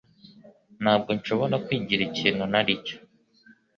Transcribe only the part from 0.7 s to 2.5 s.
Ntabwo nshobora kwigira ikintu